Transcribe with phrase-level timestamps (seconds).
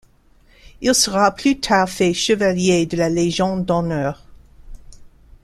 [0.81, 4.23] Il sera plus tard fait chevalier de la Légion d'honneur.